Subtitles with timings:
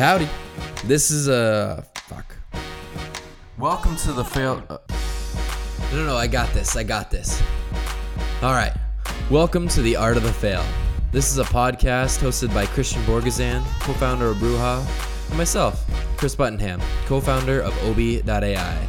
[0.00, 0.30] Howdy.
[0.86, 2.34] This is a fuck.
[3.58, 4.64] Welcome to the fail.
[4.70, 4.78] Uh,
[5.92, 6.16] No, no, no.
[6.16, 6.74] I got this.
[6.74, 7.42] I got this.
[8.40, 8.72] All right.
[9.30, 10.64] Welcome to the Art of the Fail.
[11.12, 14.82] This is a podcast hosted by Christian Borgazan, co-founder of Bruja,
[15.28, 15.84] and myself,
[16.16, 18.86] Chris Buttenham, co-founder of Obie.ai.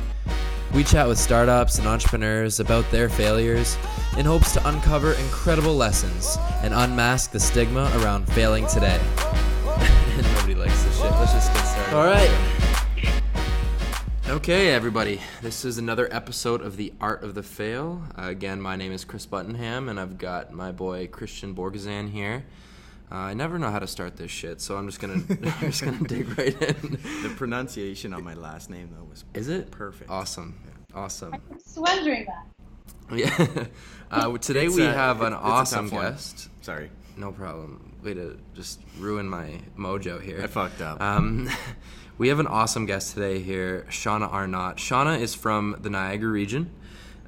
[0.74, 3.78] We chat with startups and entrepreneurs about their failures
[4.18, 9.02] in hopes to uncover incredible lessons and unmask the stigma around failing today.
[11.34, 11.96] Let's just get started.
[11.96, 12.32] All right.
[14.30, 15.20] Okay, everybody.
[15.42, 18.02] This is another episode of The Art of the Fail.
[18.18, 22.46] Uh, again, my name is Chris Buttenham, and I've got my boy Christian Borgazan here.
[23.12, 25.84] Uh, I never know how to start this shit, so I'm just gonna I'm just
[25.84, 26.92] gonna dig right in.
[27.24, 30.10] The pronunciation on my last name though was Is it perfect.
[30.10, 30.56] Awesome,
[30.96, 31.34] awesome.
[31.34, 32.46] I was wondering that.
[33.18, 33.66] Yeah.
[34.10, 36.48] Uh, today It's we a- have an awesome guest.
[36.62, 37.91] Sorry, No problem.
[38.04, 40.42] Way to just ruin my mojo here.
[40.44, 41.00] I fucked up.
[41.00, 41.50] Um,
[42.18, 44.78] we have an awesome guest today here, Shauna Arnott.
[44.78, 46.72] Shauna is from the Niagara region.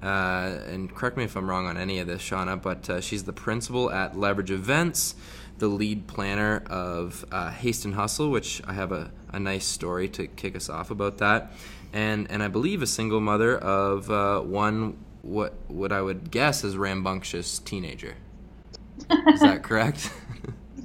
[0.02, 3.23] Uh, and correct me if I'm wrong on any of this, Shauna, but uh, she's
[3.23, 5.15] the principal at Leverage Events,
[5.59, 10.09] the lead planner of uh, Haste and Hustle, which I have a, a nice story
[10.09, 11.53] to kick us off about that.
[11.93, 16.63] And, and I believe a single mother of uh, one, what, what I would guess
[16.63, 18.15] is rambunctious teenager.
[19.27, 20.11] Is that correct?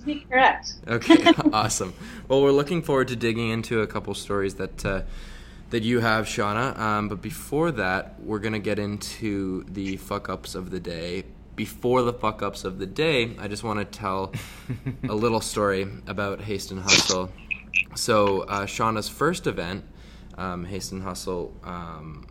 [0.08, 0.72] Be correct.
[0.88, 1.92] Okay, awesome.
[2.28, 5.02] Well, we're looking forward to digging into a couple stories that uh,
[5.68, 6.78] that you have, Shauna.
[6.78, 11.24] Um, but before that, we're gonna get into the fuck ups of the day.
[11.56, 14.32] Before the fuck ups of the day, I just want to tell
[15.10, 17.30] a little story about Haste and Hustle.
[17.94, 19.84] So, uh, Shauna's first event,
[20.38, 22.26] um, Haste and Hustle, um,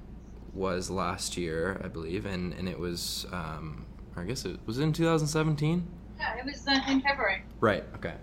[0.52, 4.94] was last year, I believe, and and it was, um, I guess it was in
[4.94, 5.86] 2017.
[6.20, 7.44] Yeah, it was uh, in February.
[7.60, 7.84] Right.
[7.96, 8.14] Okay.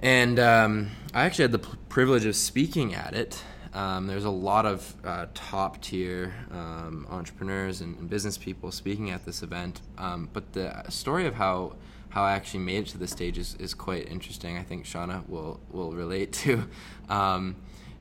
[0.00, 3.42] And um, I actually had the p- privilege of speaking at it.
[3.72, 9.10] Um, there's a lot of uh, top tier um, entrepreneurs and, and business people speaking
[9.10, 9.80] at this event.
[9.98, 11.74] Um, but the story of how
[12.10, 14.56] how I actually made it to the stage is, is quite interesting.
[14.56, 16.68] I think Shauna will will relate to.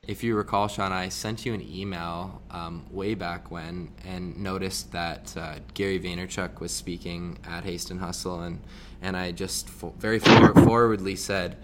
[0.05, 4.91] If you recall, Sean, I sent you an email um, way back when and noticed
[4.91, 8.59] that uh, Gary Vaynerchuk was speaking at Haste and Hustle, and
[9.01, 11.55] and I just fo- very for- forwardly said,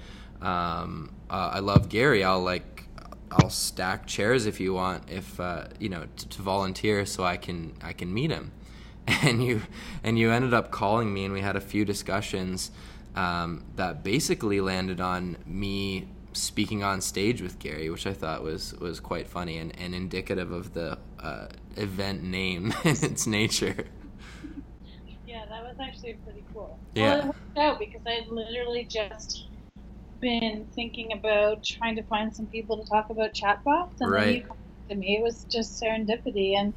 [0.41, 2.23] um, uh, "I love Gary.
[2.23, 2.85] I'll like."
[3.31, 7.37] I'll stack chairs if you want, if uh, you know, t- to volunteer so I
[7.37, 8.51] can I can meet him.
[9.21, 9.61] And you
[10.03, 12.71] and you ended up calling me, and we had a few discussions
[13.15, 16.07] um, that basically landed on me
[16.41, 20.51] speaking on stage with Gary, which I thought was was quite funny and, and indicative
[20.51, 23.85] of the uh, event name and its nature.
[25.27, 26.79] Yeah, that was actually pretty cool.
[26.95, 27.09] Yeah.
[27.09, 29.45] Well, it worked out because I had literally just
[30.19, 34.41] been thinking about trying to find some people to talk about chatbots, and then you
[34.41, 35.17] contacted me.
[35.17, 36.73] It was just serendipity and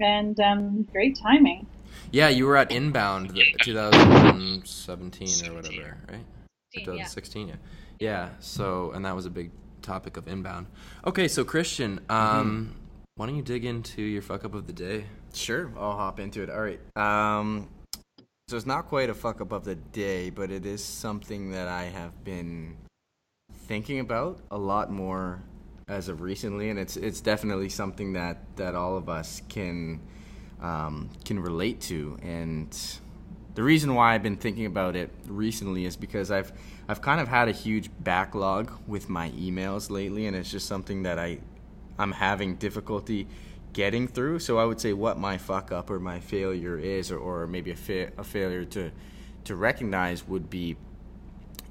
[0.00, 1.66] and um, great timing.
[2.10, 6.24] Yeah, you were at Inbound, 2017 or whatever, right?
[6.72, 6.80] Yeah.
[6.80, 7.54] 2016, yeah.
[8.02, 10.66] Yeah, so, and that was a big topic of Inbound.
[11.06, 12.74] Okay, so Christian, um,
[13.14, 15.04] why don't you dig into your fuck up of the day?
[15.32, 16.50] sure, I'll hop into it.
[16.50, 16.80] All right.
[16.96, 17.68] Um,
[18.48, 21.68] so it's not quite a fuck up of the day, but it is something that
[21.68, 22.76] I have been
[23.68, 25.40] thinking about a lot more
[25.86, 30.00] as of recently, and it's it's definitely something that that all of us can
[30.60, 32.18] um, can relate to.
[32.20, 32.76] And
[33.54, 36.52] the reason why I've been thinking about it recently is because I've
[36.88, 41.02] I've kind of had a huge backlog with my emails lately, and it's just something
[41.02, 41.38] that I
[41.98, 43.28] I'm having difficulty
[43.72, 44.38] getting through.
[44.38, 47.70] So I would say what my fuck up or my failure is, or, or maybe
[47.70, 48.90] a, fa- a failure to
[49.44, 50.76] to recognize would be,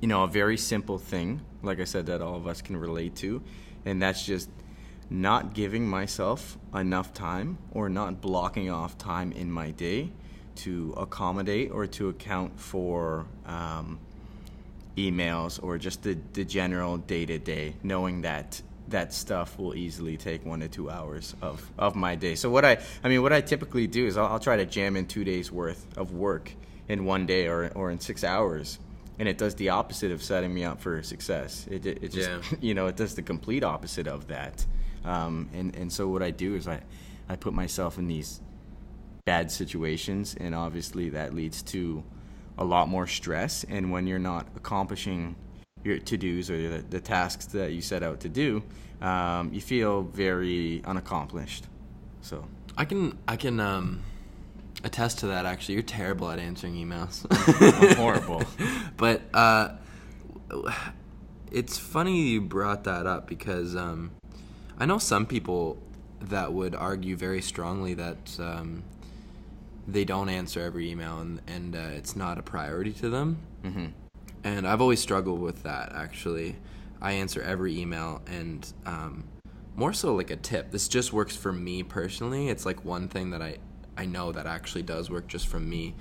[0.02, 3.16] you know, a very simple thing, like I said, that all of us can relate
[3.18, 3.42] to,
[3.86, 4.50] and that's just
[5.10, 10.12] not giving myself enough time or not blocking off time in my day
[10.64, 14.00] to accommodate or to account for um,
[14.98, 20.18] emails or just the, the general day to day, knowing that that stuff will easily
[20.18, 22.36] take one to two hours of, of my day.
[22.36, 24.96] So what I I mean what I typically do is I'll, I'll try to jam
[24.96, 26.52] in two days worth of work
[26.88, 28.80] in one day or or in six hours,
[29.18, 31.68] and it does the opposite of setting me up for success.
[31.72, 32.58] It it, it just Yeah.
[32.62, 34.66] you know it does the complete opposite of that.
[35.06, 36.82] Um, and and so what I do is I
[37.30, 38.42] I put myself in these
[39.26, 42.04] bad situations, and obviously that leads to
[42.58, 43.64] a lot more stress.
[43.66, 45.36] And when you're not accomplishing
[45.84, 48.64] your to dos or the, the tasks that you set out to do,
[49.02, 51.66] um, you feel very unaccomplished.
[52.22, 52.46] So
[52.78, 54.04] I can I can um,
[54.84, 55.46] attest to that.
[55.46, 57.26] Actually, you're terrible at answering emails.
[57.90, 58.44] I'm horrible.
[58.98, 59.70] but uh,
[61.52, 64.12] it's funny you brought that up because um,
[64.78, 65.78] I know some people
[66.22, 68.84] that would argue very strongly that um,
[69.92, 73.38] they don't answer every email and, and uh, it's not a priority to them.
[73.64, 73.86] Mm-hmm.
[74.44, 76.56] And I've always struggled with that, actually.
[77.02, 79.24] I answer every email and um,
[79.76, 80.72] more so like a tip.
[80.72, 82.50] This just works for me personally.
[82.50, 83.58] It's like one thing that I,
[83.98, 85.96] I know that actually does work just from me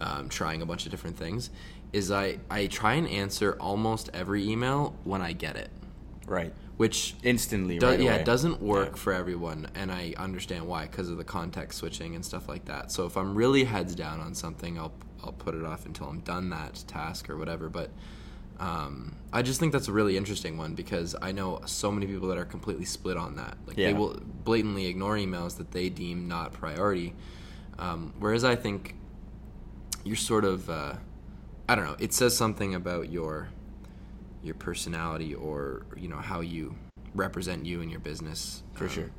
[0.00, 1.50] um, trying a bunch of different things
[1.92, 5.70] is I, I try and answer almost every email when I get it,
[6.26, 6.52] Right.
[6.76, 7.78] which Instantly.
[7.78, 8.20] do- right yeah, away.
[8.20, 8.96] it doesn't work Yeah.
[8.96, 12.90] for everyone, and I understand why because of the context switching and stuff like that.
[12.90, 14.92] So if I'm really heads down on something, I'll
[15.22, 17.68] I'll put it off until I'm done that task or whatever.
[17.70, 17.90] But
[18.60, 22.28] um, I just think that's a really interesting one because I know so many people
[22.28, 23.56] that are completely split on that.
[23.66, 23.88] Like Yeah.
[23.88, 27.14] they will blatantly ignore emails that they deem not priority,
[27.78, 28.94] um, whereas I think
[30.04, 30.94] you're sort of uh,
[31.68, 31.96] I don't know.
[31.98, 33.48] It says something about your
[34.44, 36.74] your personality or you know how you
[37.14, 39.10] represent you and your business For um, sure.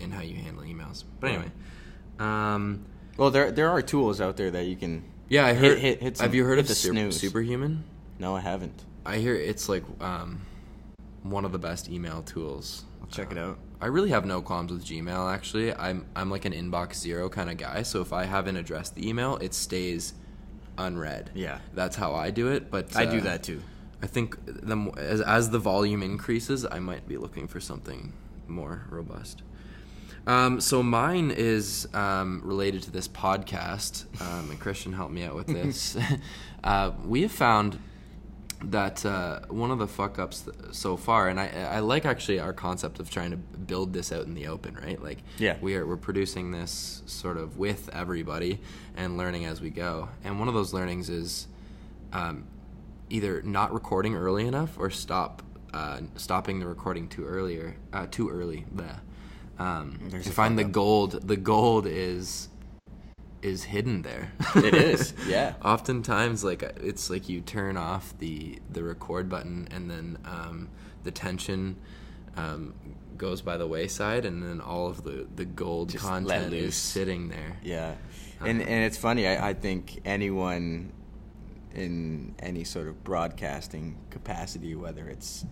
[0.00, 1.04] and how you handle emails.
[1.20, 1.50] But anyway,
[2.18, 2.84] um,
[3.16, 5.04] Well, there there are tools out there that you can.
[5.28, 5.78] yeah, I heard.
[5.78, 7.20] hit- hit have some- you heard of the super, snooze.
[7.20, 7.84] Superhuman?
[8.18, 8.84] No, I haven't.
[9.04, 10.40] I hear it's like um,
[11.22, 12.84] one of the best email tools.
[13.00, 13.58] I'll check it out.
[13.80, 15.32] I really have no qualms with Gmail.
[15.32, 17.82] Actually, I'm I'm like an inbox zero kind of guy.
[17.82, 20.14] So if I haven't addressed the email, it stays
[20.78, 21.30] unread.
[21.34, 21.58] Yeah.
[21.74, 22.70] that's how I do it.
[22.70, 23.60] But I do uh, that too.
[24.02, 28.12] I think the, as, as the volume increases, I might be looking for something
[28.48, 29.42] more robust.
[30.26, 35.34] Um, so mine is um, related to this podcast, um, and Christian helped me out
[35.34, 35.96] with this.
[36.64, 37.78] uh, we have found
[38.64, 42.38] that uh, one of the fuck ups th- so far, and I, I like actually
[42.38, 45.02] our concept of trying to build this out in the open, right?
[45.02, 45.56] Like, Yeah.
[45.60, 48.60] we are we're producing this sort of with everybody
[48.96, 50.08] and learning as we go.
[50.22, 51.48] And one of those learnings is
[52.12, 52.44] um,
[53.12, 55.42] either not recording early enough or stop
[55.74, 58.64] uh, stopping the recording too earlier uh, too early.
[58.74, 58.98] Bleh.
[59.58, 60.72] Um, There's find the up.
[60.72, 61.28] gold.
[61.28, 62.48] The gold is
[63.42, 64.32] is hidden there.
[64.56, 65.54] It is, yeah.
[65.64, 70.68] Oftentimes, like it's like you turn off the the record button, and then um,
[71.04, 71.76] the tension
[72.36, 72.74] um,
[73.16, 77.28] goes by the wayside, and then all of the the gold Just content is sitting
[77.28, 77.58] there.
[77.62, 77.94] Yeah,
[78.40, 78.70] and Uh-huh.
[78.70, 79.26] and it's funny.
[79.26, 80.92] I, I think anyone
[81.74, 85.44] in any sort of broadcasting capacity, whether it's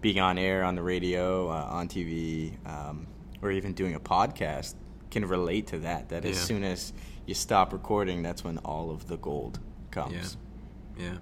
[0.00, 3.06] being on air, on the radio, uh, on TV, um,
[3.42, 4.74] or even doing a podcast,
[5.10, 6.08] can relate to that.
[6.08, 6.42] That as Yeah.
[6.44, 6.92] soon as
[7.26, 9.58] you stop recording, that's when all of the gold
[9.90, 10.36] comes.
[10.98, 11.18] Yeah.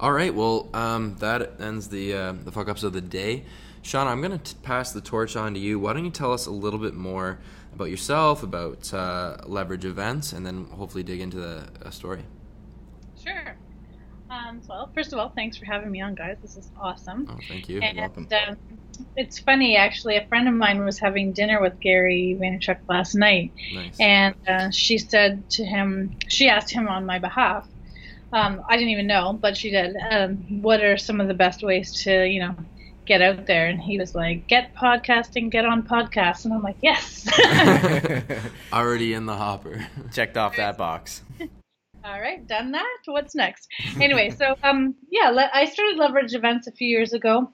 [0.00, 0.34] All right.
[0.34, 3.44] Well, um, that ends the uh, the fuck ups of the day.
[3.82, 5.78] Sean, I'm gonna pass the torch on to you.
[5.78, 7.38] Why don't you tell us a little bit more
[7.74, 12.24] about yourself, about uh, leverage events, and then hopefully dig into the uh, story.
[13.22, 13.56] Sure.
[14.32, 16.38] Um, well, first of all, thanks for having me on, guys.
[16.40, 17.28] This is awesome.
[17.30, 17.80] Oh, thank you.
[17.80, 18.26] and welcome.
[18.48, 18.56] Um,
[19.14, 20.16] it's funny, actually.
[20.16, 23.96] A friend of mine was having dinner with Gary Vaynerchuk last night, Nice.
[24.00, 27.68] and uh, she said to him, she asked him on my behalf.
[28.32, 29.94] Um, I didn't even know, but she did.
[30.10, 32.54] Um, what are some of the best ways to, you know,
[33.04, 33.66] get out there?
[33.66, 36.46] And he was like, get podcasting, get on podcasts.
[36.46, 37.28] And I'm like, yes.
[38.72, 39.86] Already in the hopper.
[40.14, 41.20] Checked off that box.
[42.04, 42.98] All right, done that.
[43.06, 43.68] What's next?
[44.00, 47.52] Anyway, so um, yeah, I started Leverage Events a few years ago.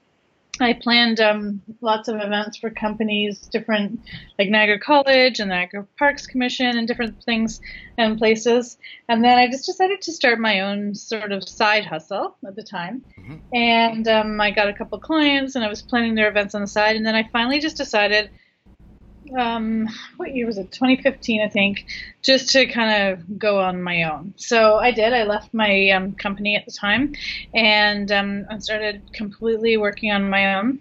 [0.61, 4.01] I planned um, lots of events for companies, different
[4.37, 7.61] like Niagara College and Niagara Parks Commission, and different things
[7.97, 8.77] and places.
[9.07, 12.63] And then I just decided to start my own sort of side hustle at the
[12.63, 13.05] time.
[13.17, 13.39] Mhm.
[13.53, 16.67] And um, I got a couple clients, and I was planning their events on the
[16.67, 16.95] side.
[16.95, 18.29] And then I finally just decided
[19.37, 20.71] um, what year was it?
[20.71, 21.85] 2015, I think,
[22.21, 24.33] just to kind of go on my own.
[24.37, 25.13] So I did.
[25.13, 27.13] I left my um, company at the time
[27.53, 30.79] and um, I started completely working on my own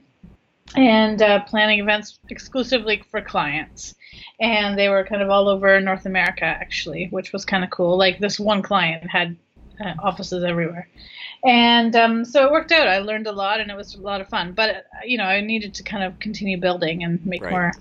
[0.77, 3.95] and uh, planning events exclusively for clients.
[4.41, 7.97] And they were kind of all over North America, actually, which was kind of cool.
[7.97, 9.37] Like this one client had
[9.81, 10.89] uh, offices everywhere.
[11.45, 12.89] And um, so it worked out.
[12.89, 14.53] I learned a lot, and it was a lot of fun.
[14.53, 17.51] But uh, you know, I needed to kind of continue building and make Right.
[17.53, 17.73] more,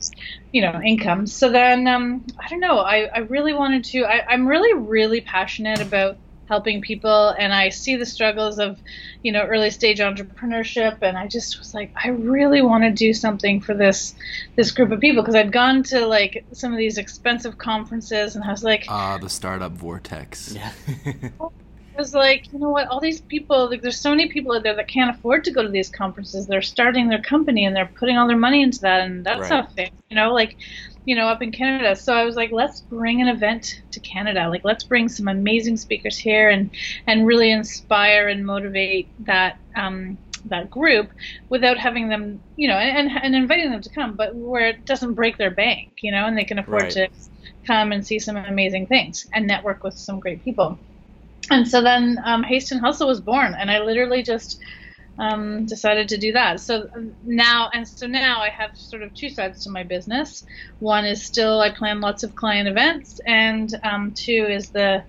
[0.51, 1.25] you know, income.
[1.25, 2.77] So then, um, I don't know.
[2.80, 4.06] I, I really wanted to.
[4.06, 8.80] I, I'm really, really passionate about helping people, and I see the struggles of,
[9.24, 11.00] you know, early stage entrepreneurship.
[11.01, 14.13] And I just was like, I really want to do something for this
[14.56, 18.46] this group of people because I'd gone to like some of these expensive conferences, and
[18.46, 20.54] I was like, Ah, the startup vortex.
[20.54, 20.72] Yeah.
[21.98, 22.88] I was like, you know what?
[22.89, 25.63] All these people, like, there's so many people out there that can't afford to go
[25.63, 26.46] to these conferences.
[26.48, 29.50] They're starting their company and they're putting all their money into that, and that's Right.
[29.50, 29.89] not fair.
[30.10, 30.58] You know, like,
[31.06, 31.96] you know, up in Canada.
[31.96, 34.50] So I was like, let's bring an event to Canada.
[34.50, 36.70] Like, let's bring some amazing speakers here and
[37.08, 41.12] and really inspire and motivate that um, that group
[41.50, 45.16] without having them, you know, and, and inviting them to come, but where it doesn't
[45.16, 46.92] break their bank, you know, and they can afford Right.
[46.92, 47.10] to
[47.66, 50.80] come and see some amazing things and network with some great people.
[51.50, 54.60] And so then um, Haste and Hustle was born, and I literally just
[55.20, 56.60] um, decided to do that.
[56.60, 56.89] So
[57.24, 60.46] now, and so now I have sort of two sides to my business.
[60.79, 65.03] One is still I plan lots of client events, and um, two is the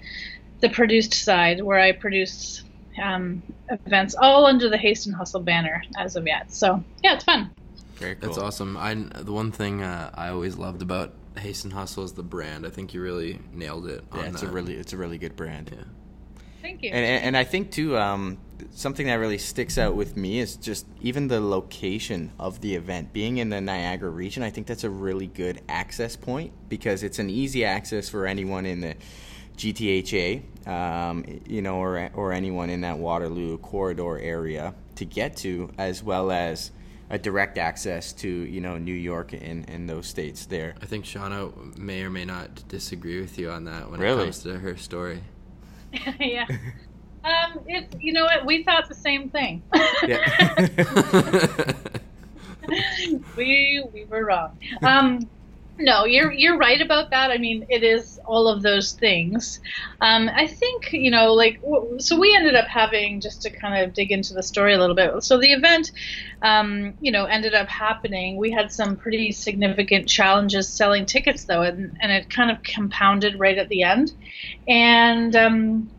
[0.60, 2.64] the produced side where I produce
[3.00, 6.52] um, events all under the Haste and Hustle banner as of yet.
[6.52, 7.50] So yeah, it's fun.
[7.94, 8.28] Very cool.
[8.28, 8.76] That's awesome.
[8.76, 12.66] I the one thing uh, I always loved about Haste and Hustle is the brand.
[12.66, 14.04] I think you really nailed it.
[14.12, 15.70] On Yeah, it's a really it's a really good brand.
[15.72, 15.84] Yeah.
[16.62, 16.90] Thank you.
[16.90, 18.38] And, and and I think too, um,
[18.70, 23.12] something that really sticks out with me is just even the location of the event.
[23.12, 27.18] Being in the Niagara region, I think that's a really good access point because it's
[27.18, 28.94] an easy access for anyone in the
[29.56, 35.70] GTHA, um, you know, or or anyone in that Waterloo corridor area to get to,
[35.78, 36.70] as well as
[37.10, 40.74] a direct access to you know New York and, and those states there.
[40.82, 44.22] I think Shauna may or may not disagree with you on that when Really?
[44.22, 45.22] it comes to her story.
[46.20, 46.46] yeah.
[47.24, 49.62] Um, it's you know what we thought the same thing.
[50.06, 50.66] Yeah.
[53.36, 54.58] we we were wrong.
[54.82, 55.28] Um,
[55.78, 57.30] no, you're you're right about that.
[57.30, 59.60] I mean, it is all of those things.
[60.00, 61.60] Um, I think you know, like,
[61.98, 64.96] so we ended up having just to kind of dig into the story a little
[64.96, 65.22] bit.
[65.22, 65.92] So the event,
[66.42, 68.36] um, you know, ended up happening.
[68.36, 73.38] We had some pretty significant challenges selling tickets though, and and it kind of compounded
[73.38, 74.10] right at the end,
[74.66, 75.90] and um,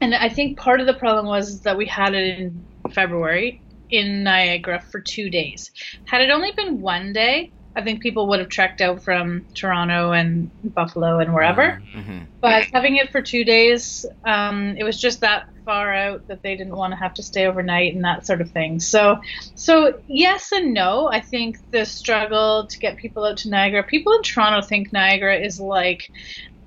[0.00, 4.22] and I think part of the problem was that we had it in February in
[4.22, 5.70] Niagara for two days.
[6.04, 10.10] Had it only been one day, I think people would have trekked out from Toronto
[10.10, 11.80] and Buffalo and wherever.
[11.92, 16.42] hmm But having it for two days, um, it was just that far out that
[16.42, 18.80] they didn't want to have to stay overnight and that sort of thing.
[18.80, 19.20] So,
[19.54, 21.08] so yes and no.
[21.08, 23.84] I think the struggle to get people out to Niagara.
[23.84, 26.10] People in Toronto think Niagara is like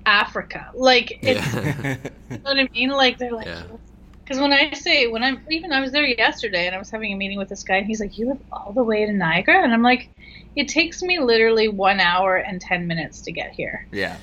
[0.06, 0.70] Africa.
[0.74, 1.96] Like it's Yeah.
[2.30, 2.88] you know what I mean?
[2.88, 3.64] Like they're like, Yeah.
[4.32, 7.12] Because when I say when I'm even I was there yesterday and I was having
[7.12, 9.62] a meeting with this guy and he's like, you live all the way to Niagara,
[9.62, 10.08] and I'm like,
[10.56, 14.16] it takes me literally one hour and ten minutes to get here, yeah.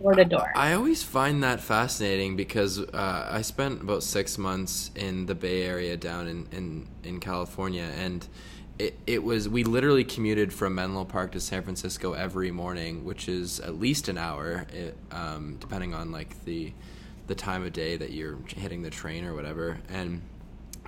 [0.00, 0.52] door to door.
[0.56, 5.62] I always find that fascinating because uh, I spent about six months in the Bay
[5.62, 8.26] Area down in, in, in California, and
[8.80, 13.28] it, it was we literally commuted from Menlo Park to San Francisco every morning, which
[13.28, 16.72] is at least an hour, it, um, depending on like the
[17.26, 19.78] the time of day that you're hitting the train or whatever.
[19.88, 20.22] And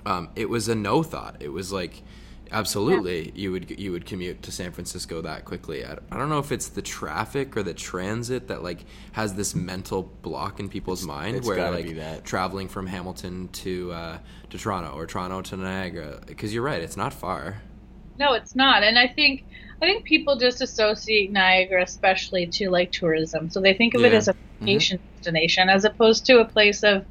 [0.05, 1.37] um, it was a no thought.
[1.39, 2.03] It was like
[2.51, 5.85] absolutely you would you would commute to San Francisco that quickly.
[5.85, 9.55] I, I don't know if it's the traffic or the transit that like has this
[9.55, 12.23] mental block in people's mind it's where like that.
[12.23, 14.17] traveling from Hamilton to uh,
[14.49, 17.61] to Toronto or Toronto to Niagara because you're right, it's not far.
[18.17, 18.83] No, it's not.
[18.83, 19.45] And I think
[19.81, 23.49] I think people just associate Niagara especially to like tourism.
[23.49, 24.65] So they think of it as a mm-hmm.
[24.65, 27.05] vacation destination as opposed to a place of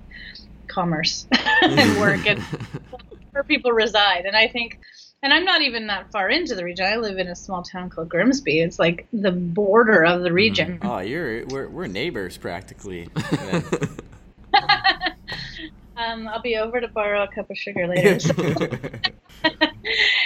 [0.66, 2.00] commerce and mm-hmm.
[2.00, 2.40] work and
[3.32, 4.24] where people reside.
[4.24, 4.80] And I think
[5.22, 6.84] and I'm not even that far into the region.
[6.84, 8.60] I live in a small town called Grimsby.
[8.60, 10.34] It's like the border of the mm-hmm.
[10.34, 10.78] region.
[10.82, 13.08] Oh, you're we're we're neighbors practically.
[15.96, 18.18] Um, I'll be over to borrow a cup of sugar later.
[18.18, 18.32] So-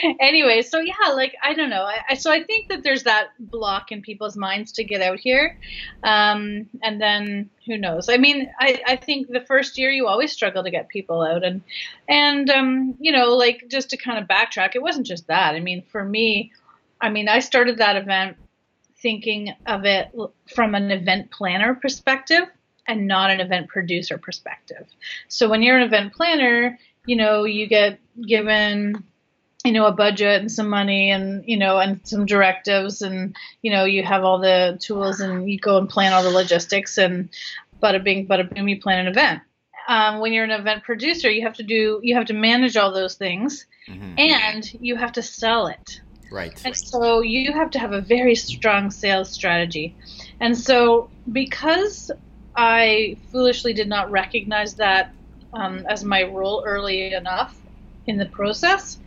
[0.21, 1.83] anyway, so yeah, like I don't know.
[1.83, 5.19] I, I so I think that there's that block in people's minds to get out
[5.19, 5.59] here,
[6.02, 8.09] um, and then who knows?
[8.09, 11.45] I mean, I, I think the first year you always struggle to get people out,
[11.45, 11.62] and
[12.09, 15.55] and um, you know, like just to kind of backtrack, it wasn't just that.
[15.55, 16.52] I mean, for me,
[17.00, 18.37] I mean, I started that event
[19.00, 20.11] thinking of it
[20.55, 22.45] from an event planner perspective
[22.87, 24.87] and not an event producer perspective.
[25.28, 29.05] So when you're an event planner, you know, you get given
[29.65, 33.71] you know a budget and some money and you know and some directives and you
[33.71, 37.29] know you have all the tools and you go and plan all the logistics and
[37.81, 39.43] but bada bing bada boom you plan an event
[39.88, 42.93] um, when you're an event producer you have to do you have to manage all
[42.93, 44.19] those things Mhm.
[44.19, 46.00] and you have to sell it
[46.31, 46.53] Right.
[46.65, 49.97] and so you have to have a very strong sales strategy.
[50.41, 52.11] And so because
[52.55, 55.15] I foolishly did not recognize that
[55.55, 57.59] um, as my role early enough
[58.07, 58.99] in the process,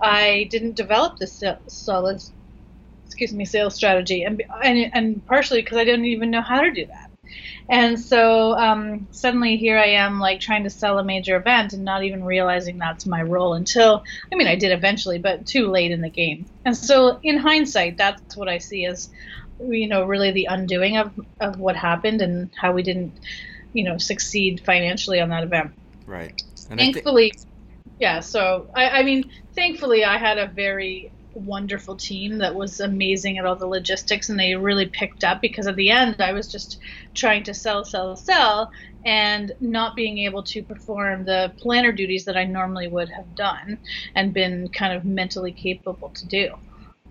[0.00, 2.22] I didn't develop this solid,
[3.06, 6.70] excuse me, sales strategy, and and, and partially because I didn't even know how to
[6.70, 7.10] do that.
[7.68, 11.84] And so um, suddenly here I am, like trying to sell a major event and
[11.84, 15.90] not even realizing that's my role until, I mean, I did eventually, but too late
[15.90, 16.46] in the game.
[16.64, 19.10] And so in hindsight, that's what I see as,
[19.60, 21.10] you know, really the undoing of,
[21.40, 23.18] of what happened and how we didn't,
[23.72, 25.72] you know, succeed financially on that event.
[26.06, 26.40] Right.
[26.70, 27.32] And Thankfully,
[27.98, 28.20] yeah.
[28.20, 29.24] So I, I mean,
[29.54, 34.38] thankfully, I had a very wonderful team that was amazing at all the logistics and
[34.38, 36.78] they really picked up because at the end I was just
[37.14, 38.70] trying to sell, sell, sell
[39.04, 43.78] and not being able to perform the planner duties that I normally would have done
[44.14, 46.48] and been kind of mentally capable to do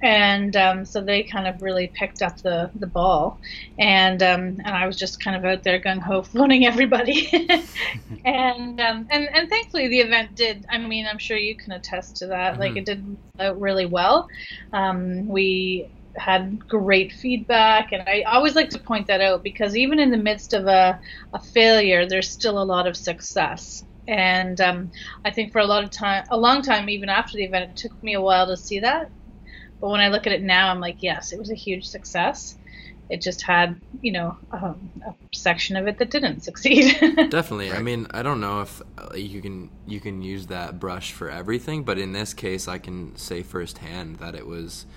[0.01, 3.39] and um, so they kind of really picked up the, the ball.
[3.79, 7.29] And um, and I was just kind of out there gung ho phoning everybody.
[8.25, 12.17] And um, and and thankfully the event did I mean I'm sure you can attest
[12.17, 12.53] to that.
[12.53, 12.61] Mm-hmm.
[12.61, 14.27] like it did out really well.
[14.73, 17.91] Um, we had great feedback.
[17.91, 20.99] And I always like to point that out because even in the midst of a,
[21.33, 23.83] a failure there's still a lot of success.
[24.07, 24.91] And um,
[25.23, 27.77] I think for a lot of time a long time even after the event it
[27.77, 29.09] took me a while to see that
[29.85, 32.57] but when I look at it now, I'm like, yes, it was a huge success.
[33.11, 36.97] It just had, you know, um, a section of it that didn't succeed.
[37.29, 37.71] Definitely.
[37.71, 41.29] I mean, I don't know if uh, you can you can use that brush for
[41.29, 44.87] everything, but in this case, I can say firsthand that it was,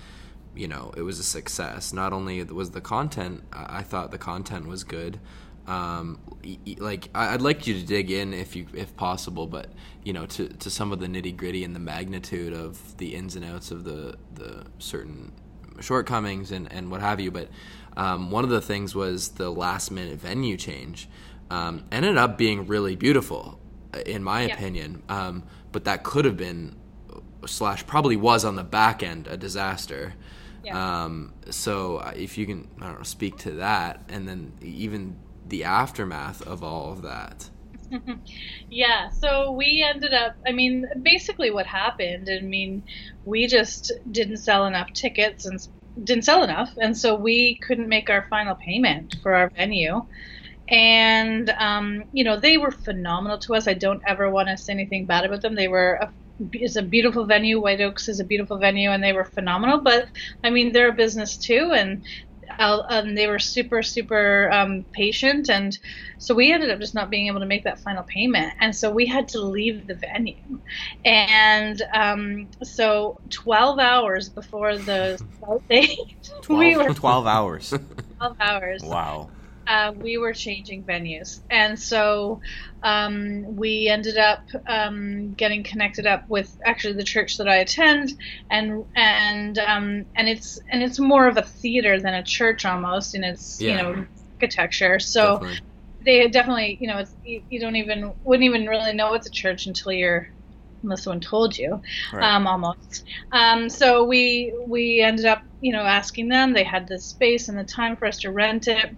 [0.55, 1.93] you know, it was a success.
[1.93, 5.19] Not only was the content, I thought the content was good,
[5.69, 6.19] um,
[6.79, 9.69] like I'd like you to dig in if you if possible, but
[10.03, 13.35] you know to, to some of the nitty gritty and the magnitude of the ins
[13.35, 15.31] and outs of the the certain
[15.79, 17.29] shortcomings and, and what have you.
[17.29, 17.49] But
[17.95, 21.07] um, one of the things was the last minute venue change.
[21.51, 23.59] Um, ended up being really beautiful,
[24.05, 24.55] in my yeah.
[24.55, 25.03] opinion.
[25.07, 26.75] Um, but that could have been
[27.45, 30.15] slash probably was on the back end a disaster.
[30.63, 31.03] Yeah.
[31.03, 35.15] Um, so uh, if you can, I don't know, speak to that, and then even
[35.49, 37.49] the aftermath of all of that.
[38.69, 42.83] yeah, so we ended up, I mean, basically what happened, I mean,
[43.25, 45.59] we just didn't sell enough tickets and
[46.03, 50.05] didn't sell enough, and so we couldn't make our final payment for our venue.
[50.67, 53.67] And, um, you know, they were phenomenal to us.
[53.67, 55.55] I don't ever want to say anything bad about them.
[55.55, 56.11] They were a
[56.53, 57.59] is a beautiful venue.
[57.61, 59.79] White Oaks is a beautiful venue, and they were phenomenal.
[59.79, 60.07] But
[60.43, 62.03] I mean, they're a business too, and
[62.57, 65.49] um, they were super super um, patient.
[65.49, 65.77] And
[66.17, 68.53] so we ended up just not being able to make that final payment.
[68.59, 70.59] And so we had to leave the venue.
[71.05, 75.21] And um, so 12 hours before the
[75.69, 75.97] date
[76.43, 77.69] 12, we were 12 hours.
[78.17, 78.83] 12 hours.
[78.83, 79.29] Wow
[79.69, 82.41] uh, we were changing venues, and so
[82.81, 88.13] um, we ended up um, getting connected up with actually the church that I attend,
[88.49, 93.13] and and um, and it's and it's more of a theater than a church almost
[93.13, 93.69] in its yeah.
[93.69, 94.99] you know architecture.
[94.99, 95.33] So.
[95.33, 95.59] Definitely.
[96.01, 99.65] They definitely, you know, you, you don't even wouldn't even really know it's a church
[99.65, 100.29] until you're
[100.81, 101.81] unless someone told you,
[102.13, 102.23] right.
[102.23, 103.03] um, almost.
[103.33, 106.53] Um, so we we ended up, you know, asking them.
[106.53, 108.95] They had the space and the time for us to rent it,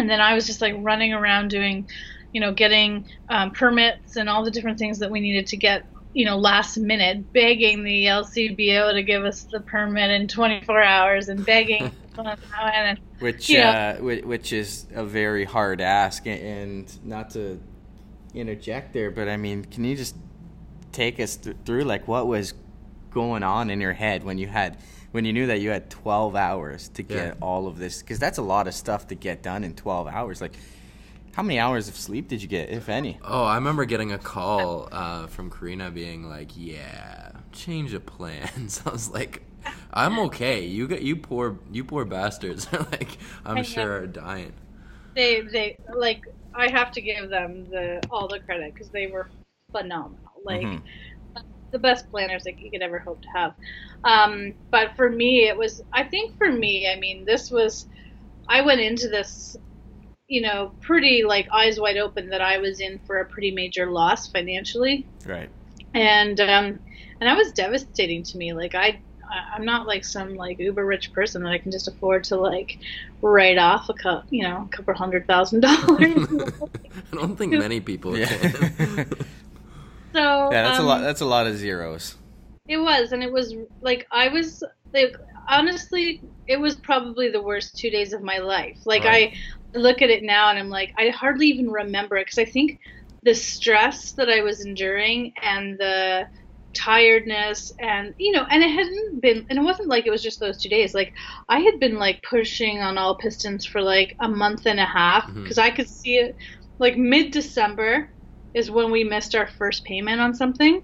[0.00, 1.88] and then I was just like running around doing,
[2.32, 5.86] you know, getting um, permits and all the different things that we needed to get,
[6.14, 11.28] you know, last minute, begging the LCBO to give us the permit in 24 hours
[11.28, 11.92] and begging.
[12.18, 17.60] and, which uh, which is a very hard ask, and not to
[18.34, 20.16] interject there, but I mean, can you just
[20.92, 22.54] take us th- through like what was
[23.10, 24.76] going on in your head when you had
[25.12, 27.34] when you knew that you had 12 hours to get yeah.
[27.40, 30.40] all of this because that's a lot of stuff to get done in 12 hours.
[30.40, 30.54] Like
[31.32, 33.18] how many hours of sleep did you get if any?
[33.24, 38.82] Oh i remember getting a call uh, from karina being like yeah change of plans.
[38.86, 39.42] I was like
[39.92, 40.64] i'm okay.
[40.64, 42.68] You get you poor you poor bastards.
[42.72, 44.52] Like i'm sure are dying.
[45.14, 49.28] They they like i have to give them the all the credit because they were
[49.72, 50.18] phenomenal.
[50.44, 50.86] Like mm-hmm
[51.70, 53.54] the best planners that you could ever hope to have.
[54.04, 57.86] Um, but for me, it was, I think for me, I mean, this was,
[58.48, 59.56] I went into this,
[60.28, 63.90] you know, pretty like eyes wide open that I was in for a pretty major
[63.90, 65.06] loss financially.
[65.26, 65.48] Right.
[65.94, 66.78] And, um,
[67.20, 68.52] and that was devastating to me.
[68.52, 69.00] Like I,
[69.52, 72.78] I'm not like some like uber rich person that I can just afford to like
[73.22, 76.00] write off a couple, you know, a couple hundred thousand dollars.
[77.12, 78.26] I don't think many people yeah.
[78.26, 79.10] can.
[80.20, 81.00] So yeah, that's um, a lot.
[81.00, 82.16] That's a lot of zeros.
[82.68, 85.16] It was, and it was like I was like
[85.48, 88.78] honestly, it was probably the worst two days of my life.
[88.84, 89.32] Like right.
[89.74, 92.44] I look at it now, and I'm like, I hardly even remember it because I
[92.44, 92.80] think
[93.22, 96.28] the stress that I was enduring and the
[96.72, 100.38] tiredness and you know and it hadn't been and it wasn't like it was just
[100.38, 101.12] those two days like
[101.48, 105.26] i had been like pushing on all pistons for like a month and a half
[105.34, 105.66] because mm-hmm.
[105.66, 106.36] i could see it
[106.78, 108.08] like mid december
[108.54, 110.80] is when we missed our first payment on something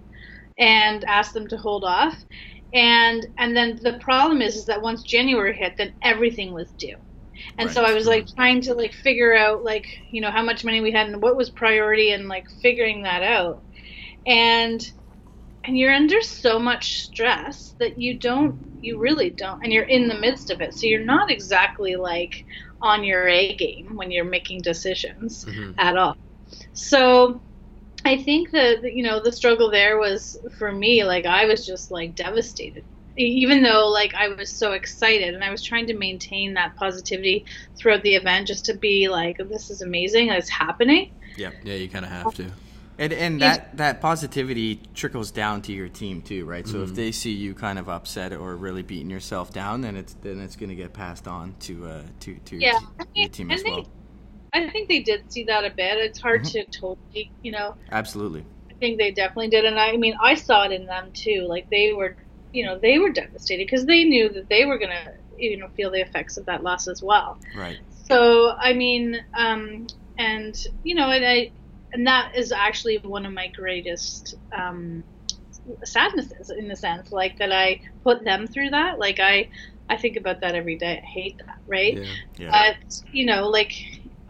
[0.59, 2.16] and asked them to hold off.
[2.72, 6.96] And and then the problem is is that once January hit, then everything was due.
[7.59, 7.74] And right.
[7.74, 10.81] so I was like trying to like figure out like, you know, how much money
[10.81, 13.62] we had and what was priority and like figuring that out.
[14.26, 14.83] And
[15.66, 20.09] and you're under so much stress that you don't you really don't and you're in
[20.09, 22.44] the midst of it so you're not exactly like
[22.83, 25.74] on your a game when you're making decisions Mhm.
[25.79, 26.16] at all
[26.72, 27.42] so
[28.07, 31.90] i think that you know the struggle there was for me like i was just
[31.90, 32.85] like devastated
[33.19, 36.77] E- even though like i was so excited and i was trying to maintain that
[36.77, 37.45] positivity
[37.77, 41.88] throughout the event just to be like this is amazing it's happening Yeah, yeah you
[41.88, 42.51] kind of have to.
[42.99, 46.66] And and that that positivity trickles down to your team too, right?
[46.66, 50.14] So if they see you kind of upset or really beating yourself down, then it's
[50.23, 53.05] then it's going to get passed on to uh to to your, Yeah, te- I
[53.14, 53.87] your team and as they- well.
[54.64, 55.99] I think they did see that a bit.
[55.99, 56.71] It's hard Mm-hmm.
[56.71, 57.75] to totally, you know.
[57.92, 58.45] Absolutely.
[58.71, 61.47] I think they definitely did, and I, I mean, I saw it in them too.
[61.49, 62.16] Like they were,
[62.53, 65.90] you know, they were devastated because they knew that they were gonna, you know, feel
[65.90, 67.38] the effects of that loss as well.
[67.57, 67.79] Right.
[68.05, 69.87] So I mean, um,
[70.19, 71.51] and you know, and I,
[71.92, 75.03] and that is actually one of my greatest um,
[75.85, 78.99] sadnesses in the sense, like that I put them through that.
[78.99, 79.49] Like I,
[79.88, 81.01] I think about that every day.
[81.03, 81.97] I hate that, right?
[81.97, 82.05] Yeah.
[82.38, 82.51] Yeah.
[82.51, 83.73] but you know like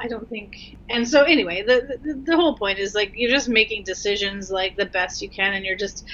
[0.01, 3.49] i don't think and so anyway the, the the whole point is like you're just
[3.49, 6.05] making decisions like the best you can and you're just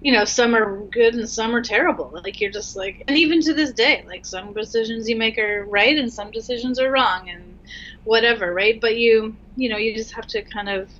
[0.00, 2.12] you know some are good and some are terrible.
[2.24, 5.64] Like you're just like and even to this day like some decisions you make are
[5.66, 7.58] right and some decisions are wrong and
[8.04, 8.80] whatever right?
[8.80, 10.90] But you you know you just have to kind of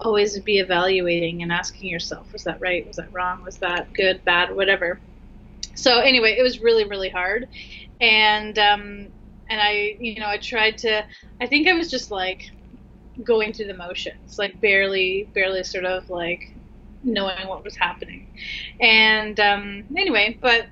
[0.00, 2.86] always be evaluating and asking yourself was that right?
[2.86, 3.42] Was that wrong?
[3.44, 5.00] Was that good bad whatever?
[5.74, 7.48] So anyway it was really really hard.
[8.00, 9.12] And um
[9.48, 11.04] and I, you know, I tried to.
[11.40, 12.50] I think I was just like
[13.24, 16.52] going through the motions, like barely, barely sort of like
[17.02, 18.26] knowing what was happening.
[18.80, 20.66] And um, anyway, but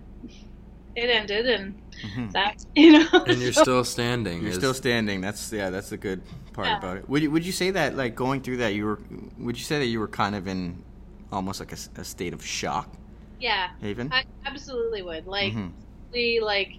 [0.96, 2.32] it ended, and Mhm.
[2.32, 3.08] that, you know.
[3.26, 4.40] And you're so- still standing.
[4.42, 5.20] You're is- still standing.
[5.20, 5.70] That's yeah.
[5.70, 6.20] That's the good
[6.52, 6.78] part Yeah.
[6.78, 7.08] about it.
[7.08, 8.98] Would you, would you say that like going through that you were?
[9.38, 10.82] Would you say that you were kind of in
[11.32, 12.88] almost like a state of shock,
[13.40, 14.12] yeah, Haven?
[14.12, 15.72] I absolutely would like, Mhm.
[16.12, 16.78] really, like,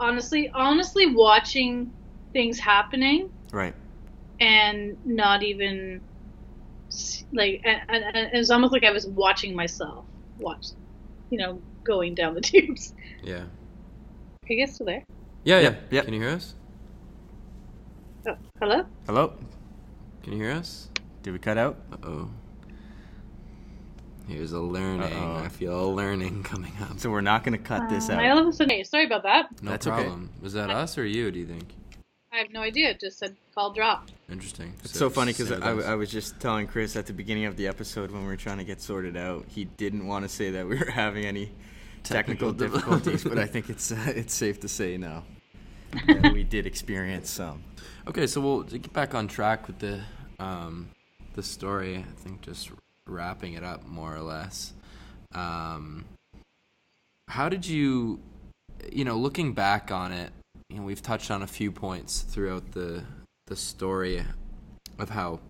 [0.00, 1.92] honestly, honestly, watching
[2.32, 3.74] things happening Right.
[4.40, 6.00] and not even
[7.32, 10.04] like and, and, and it was almost like I was watching myself
[10.38, 10.66] watch
[11.30, 13.44] you know going down the tubes Yeah.
[14.50, 15.04] I guess still there
[15.44, 15.62] Yeah, yeah.
[15.62, 16.04] Yep, yep.
[16.04, 16.54] Can you hear us?
[18.26, 19.32] oh, hello Hello.
[20.22, 20.88] Can you hear us?
[21.22, 21.76] Did we cut out?
[21.92, 22.30] Uh oh.
[24.28, 25.12] Here's a learning.
[25.12, 25.42] Uh-oh.
[25.44, 26.98] I feel a learning coming up.
[27.00, 28.18] So we're not going to cut this Uh, out.
[28.20, 30.02] I all of a sudden hey, sorry about that No That's okay.
[30.02, 30.30] problem.
[30.42, 31.30] Was that us or you?
[31.30, 31.74] Do you think?
[32.32, 34.74] I have no idea it just said call dropped Interesting.
[34.84, 35.70] It's so funny because I.
[35.92, 38.58] I was just telling Chris at the beginning of the episode when we were trying
[38.58, 41.50] to get sorted out, he didn't want to say that we were having any
[42.02, 45.24] technical, Technical difficulties, but I think it's uh, it's safe to say now
[46.06, 47.64] that we did experience some.
[48.06, 50.00] Okay, so we'll get back on track with the
[50.38, 50.90] um,
[51.34, 51.96] the story.
[51.96, 52.70] I think just
[53.08, 54.72] wrapping it up more or less.
[55.34, 56.04] Um,
[57.28, 58.20] how did you,
[58.90, 60.32] you know, looking back on it,
[60.70, 63.04] you know, we've touched on a few points throughout the
[63.46, 64.22] the story
[64.98, 65.40] of how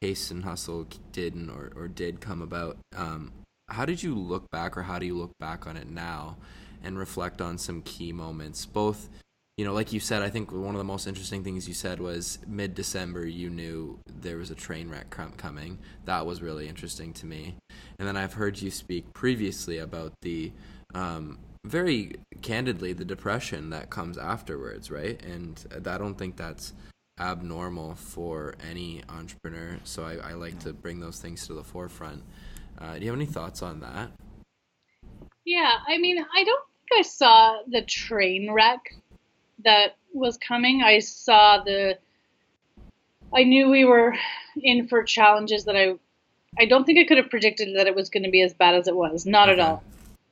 [0.00, 2.76] Haste and Hustle didn't or, or did come about.
[2.94, 3.32] Um,
[3.68, 6.36] how did you look back, or how do you look back on it now,
[6.84, 9.08] and reflect on some key moments, both
[9.56, 11.98] you know, like you said, I think one of the most interesting things you said
[12.00, 15.78] was mid December, you knew there was a train wreck com- coming.
[16.04, 17.56] That was really interesting to me.
[17.98, 20.52] And then I've heard you speak previously about the
[20.94, 25.20] um, very candidly the depression that comes afterwards, right?
[25.24, 26.74] And I don't think that's
[27.18, 29.78] abnormal for any entrepreneur.
[29.84, 32.22] So I, I like to bring those things to the forefront.
[32.78, 34.10] Uh, do you have any thoughts on that?
[35.46, 38.80] yeah I mean I don't think I saw the train wreck
[39.66, 41.98] that was coming I saw the
[43.34, 44.16] I knew we were
[44.56, 45.94] in for challenges that I
[46.58, 48.74] I don't think I could have predicted that it was going to be as bad
[48.74, 49.26] as it was.
[49.26, 49.82] Not at all.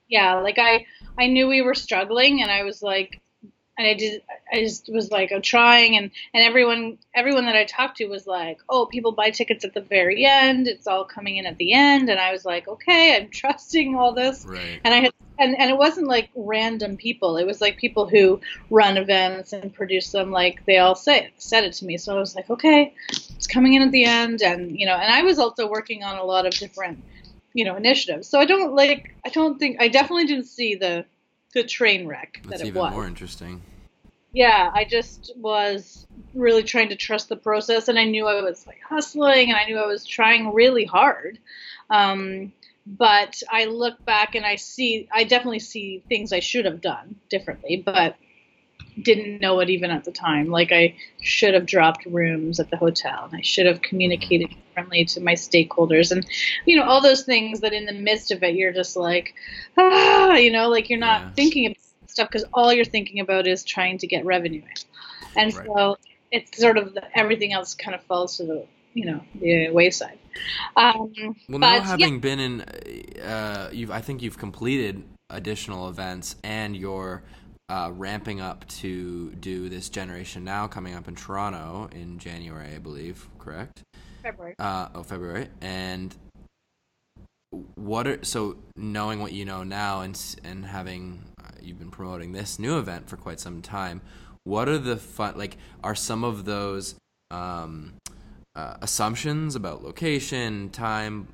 [0.08, 0.86] Yeah, like I
[1.18, 3.20] I knew we were struggling, and I was like,
[3.76, 7.64] and I did I just was like I'm trying, and and everyone everyone that I
[7.64, 10.68] talked to was like, oh, people buy tickets at the very end.
[10.68, 14.12] It's all coming in at the end, and I was like, okay, I'm trusting all
[14.12, 14.44] this.
[14.46, 14.80] Right.
[14.84, 17.36] And I had and, and it wasn't like random people.
[17.36, 20.30] It was like people who run events and produce them.
[20.30, 21.98] Like they all say said it to me.
[21.98, 24.94] So I was like, okay, it's coming in at the end, and you know.
[24.94, 27.02] And I was also working on a lot of different,
[27.52, 28.28] you know, initiatives.
[28.28, 29.14] So I don't like.
[29.24, 31.04] I don't think I definitely didn't see the
[31.54, 32.92] the train wreck That's that it even was.
[32.92, 33.62] more interesting.
[34.32, 38.66] Yeah, I just was really trying to trust the process, and I knew I was
[38.66, 41.38] like hustling, and I knew I was trying really hard.
[41.88, 42.52] Um,
[42.86, 47.16] but I look back and I see, I definitely see things I should have done
[47.30, 47.82] differently.
[47.84, 48.16] But
[49.02, 50.46] didn't know it even at the time.
[50.48, 55.04] Like I should have dropped rooms at the hotel, and I should have communicated differently
[55.06, 56.26] to my stakeholders, and
[56.66, 59.34] you know all those things that in the midst of it you're just like,
[59.76, 61.30] ah, you know, like you're not Yeah.
[61.30, 61.76] thinking about
[62.06, 65.66] stuff because all you're thinking about is trying to get revenue in, and Right.
[65.66, 65.96] so
[66.30, 70.18] it's sort of the, everything else kind of falls to the you know the wayside.
[70.76, 71.82] Um, Well, but now yeah.
[71.82, 77.22] having been in, uh, you've I think you've completed additional events, and you're
[77.68, 82.78] uh, ramping up to do this Generation Now coming up in Toronto in January, I
[82.78, 83.28] believe.
[83.38, 83.82] Correct?
[84.22, 84.54] February.
[84.58, 85.48] Uh, oh, February.
[85.60, 86.14] And
[87.74, 92.32] what are so knowing what you know now, and and having uh, you've been promoting
[92.32, 94.00] this new event for quite some time.
[94.44, 95.56] What are the fun like?
[95.82, 96.96] Are some of those
[97.30, 97.94] um,
[98.54, 101.28] uh, assumptions about location, time?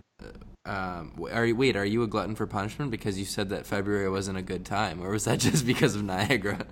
[0.66, 4.10] Um, are you, wait, are you a glutton for punishment because you said that February
[4.10, 6.66] wasn't a good time, or was that just because of Niagara?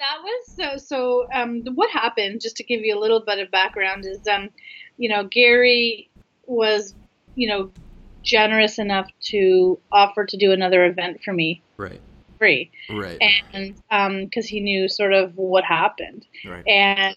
[0.00, 0.76] That was so.
[0.78, 2.40] So, um, what happened?
[2.40, 4.50] Just to give you a little bit of background, is um,
[4.96, 6.10] you know, Gary
[6.46, 6.96] was,
[7.36, 7.70] you know,
[8.24, 12.00] generous enough to offer to do another event for me Right,
[12.38, 13.18] free, right,
[13.54, 16.66] and um, because he knew sort of what happened, Right.
[16.66, 17.16] and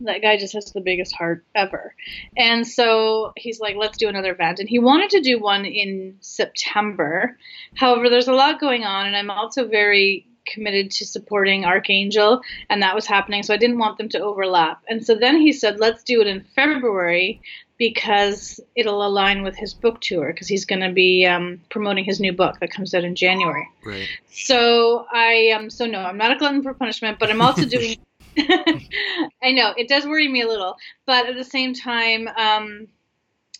[0.00, 1.94] that guy just has the biggest heart ever.
[2.36, 4.58] And so he's like, let's do another event.
[4.58, 7.36] And he wanted to do one in September.
[7.74, 12.82] However, there's a lot going on, and I'm also very committed to supporting Archangel, and
[12.82, 13.42] that was happening.
[13.42, 14.82] So I didn't want them to overlap.
[14.88, 17.40] And so then he said, let's do it in February
[17.80, 22.20] because it'll align with his book tour because he's going to be um, promoting his
[22.20, 23.66] new book that comes out in January.
[23.86, 24.06] right.
[24.30, 27.96] So I um so no, I'm not a glutton for punishment, but I'm also doing.
[29.42, 30.76] I know it does worry me a little,
[31.06, 32.88] but at the same time, um,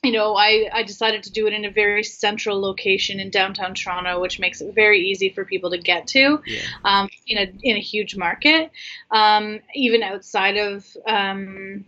[0.02, 3.74] you know, I I decided to do it in a very central location in downtown
[3.74, 6.40] Toronto, which makes it very easy for people to get to.
[6.46, 6.60] Yeah.
[6.84, 8.70] Um, in a in a huge market,
[9.10, 11.84] um, even outside of um,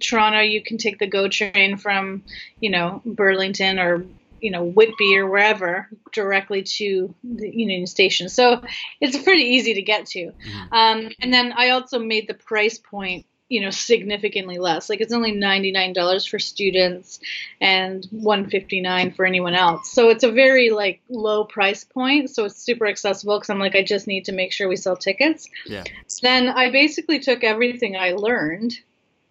[0.00, 2.24] Toronto, you can take the GO train from,
[2.60, 4.04] you know, Burlington or
[4.44, 8.28] you know Whitby or wherever directly to the Union Station.
[8.28, 8.62] So
[9.00, 10.32] it's pretty easy to get to.
[10.70, 14.90] Um, and then I also made the price point, you know, significantly less.
[14.90, 17.20] Like it's only ninety nine dollars for students
[17.58, 19.90] and one fifty nine for anyone else.
[19.90, 22.28] So it's a very like low price point.
[22.28, 24.94] So it's super accessible because I'm like I just need to make sure we sell
[24.96, 25.48] tickets.
[25.64, 25.84] Yeah.
[26.06, 28.74] So then I basically took everything I learned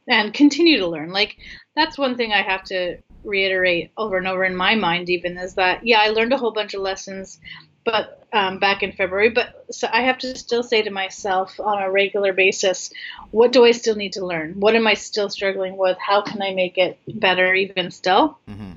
[0.08, 1.12] and continue to learn.
[1.12, 1.38] Like
[1.76, 5.56] that's one thing I have to reiterate over and over in my mind even is
[5.56, 7.40] that yeah, I learned a whole bunch of lessons
[7.86, 11.82] but um, back in February, but so I have to still say to myself on
[11.82, 12.91] a regular basis,
[13.32, 14.60] what do I still need to learn?
[14.60, 15.98] What am I still struggling with?
[16.00, 18.39] How can I make it better even still?
[18.48, 18.74] hmm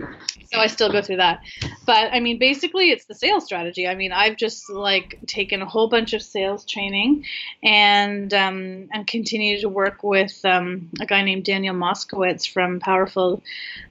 [0.53, 1.41] So I still go through that.
[1.87, 3.89] But I mean, basically, it's the sales strategy.
[3.89, 7.25] I mean, I've just like taken a whole bunch of sales training
[7.63, 13.43] and um, and continue to work with um, a guy named Daniel Moskowitz from Powerful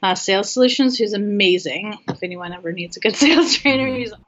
[0.04, 1.98] uh, Sales Solutions, who's amazing.
[2.08, 4.26] If anyone ever needs a good sales trainer, he's awesome.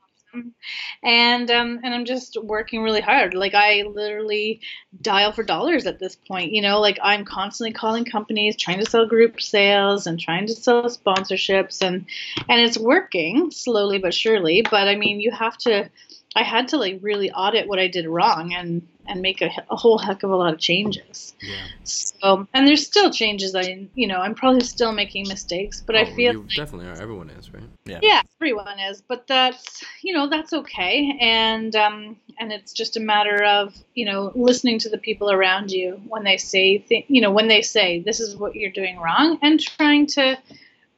[1.03, 3.33] And um, and I'm just working really hard.
[3.33, 4.61] Like I literally
[5.01, 6.51] dial for dollars at this point.
[6.51, 10.53] You know, like I'm constantly calling companies, trying to sell group sales and trying to
[10.53, 12.05] sell sponsorships, and
[12.49, 14.61] and it's working slowly but surely.
[14.61, 15.89] But I mean, you have to.
[16.35, 19.75] I had to like really audit what I did wrong and and make a, a
[19.75, 21.33] whole heck of a lot of changes.
[21.41, 21.55] Yeah.
[21.83, 23.55] So and there's still changes.
[23.55, 27.01] I you know I'm probably still making mistakes, but I Oh, feel you definitely are.
[27.01, 27.63] Everyone is, right?
[27.85, 32.97] yeah Yeah, everyone is but that's you know that's okay and um and it's just
[32.97, 37.05] a matter of you know listening to the people around you when they say th-
[37.07, 40.37] you know when they say this is what you're doing wrong and trying to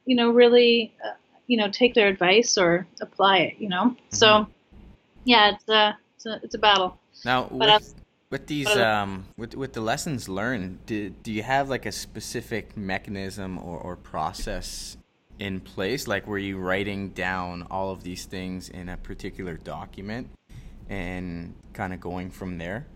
[0.04, 1.12] you know really uh,
[1.46, 4.46] you know take their advice or apply it you know so
[5.24, 7.80] yeah it's a it's a, it's a battle Now, But with, I'll-
[8.30, 11.92] with these, but um, with with the lessons learned, do, do you have like a
[11.92, 14.96] specific mechanism or, or process
[15.40, 16.06] in place?
[16.06, 20.30] Like, were you writing down all of these things in a particular document
[20.88, 22.86] and kind of going from there?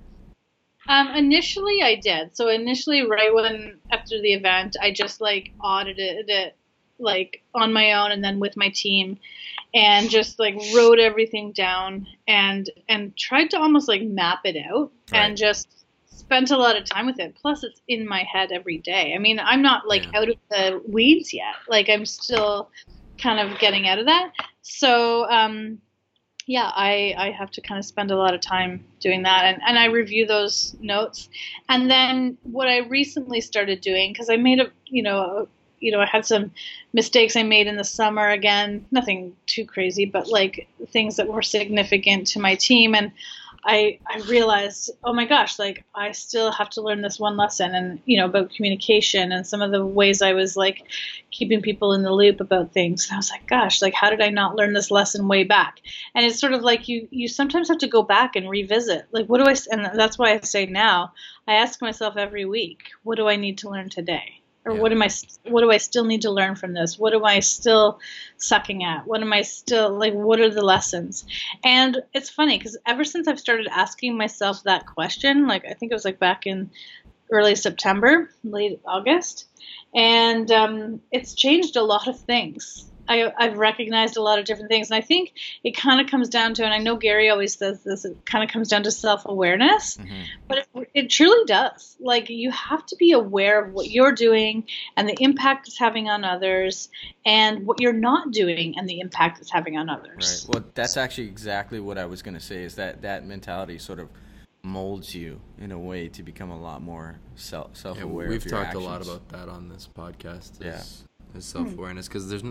[0.89, 2.37] Um, initially, I did.
[2.37, 6.57] So initially, right when after the event, I just like audited it
[6.99, 9.19] like on my own and then with my team,
[9.75, 14.91] and just like wrote everything down and and tried to almost like map it out
[15.13, 15.21] Right.
[15.21, 15.69] and just
[16.07, 17.35] spent a lot of time with it.
[17.41, 19.13] Plus, it's in my head every day.
[19.15, 20.21] I mean, I'm not like Yeah.
[20.21, 21.55] out of the weeds yet.
[21.69, 22.71] Like I'm still
[23.19, 24.33] kind of getting out of that.
[24.63, 25.29] So.
[25.31, 25.79] um
[26.47, 29.63] yeah, I, I have to kind of spend a lot of time doing that, and,
[29.67, 31.31] and I review those notes,
[31.71, 35.47] and then what I recently started doing because I made a you know a,
[35.85, 36.51] you know I had some
[36.93, 41.43] mistakes I made in the summer again, nothing too crazy, but like things that were
[41.43, 43.13] significant to my team, and
[43.67, 47.75] I I realized, oh my gosh, like I still have to learn this one lesson,
[47.75, 50.83] and you know about communication and some of the ways I was like
[51.31, 53.07] keeping people in the loop about things.
[53.07, 55.81] And I was like, gosh, like how did I not learn this lesson way back?
[56.15, 59.07] And it's sort of like you you sometimes have to go back and revisit.
[59.13, 59.57] Like what do I?
[59.71, 61.13] And that's why I say now
[61.49, 64.41] I ask myself every week, what do I need to learn today?
[64.65, 64.81] Or Yeah.
[64.81, 65.09] what am I
[65.49, 66.99] what do I still need to learn from this?
[66.99, 68.01] What am I still
[68.37, 69.07] sucking at?
[69.07, 71.25] What am I still like what are the lessons?
[71.65, 75.93] And it's funny cuz ever since I've started asking myself that question, like I think
[75.93, 76.71] it was like back in
[77.31, 79.47] early September, late August,
[79.95, 82.91] and um, it's changed a lot of things.
[83.09, 86.29] I, I've recognized a lot of different things, and I think it kind of comes
[86.31, 88.91] down to, and I know Gary always says this, it kind of comes down to
[88.91, 90.25] self awareness, Mhm.
[90.49, 91.97] but it, it truly does.
[92.01, 94.65] Like, you have to be aware of what you're doing
[94.97, 96.89] and the impact it's having on others,
[97.27, 100.05] and what you're not doing and the impact it's having on others.
[100.07, 100.15] Right.
[100.15, 100.49] others.
[100.49, 102.63] Well, that's actually exactly what I was going to say.
[102.63, 104.09] Is that that mentality sort of
[104.63, 108.29] molds you in a way to become a lot more self self Yeah, aware.
[108.29, 110.65] we've of your talked a lot about that on this podcast.
[110.65, 110.77] Yeah.
[110.79, 111.05] Is,
[111.35, 112.45] is self awareness because there's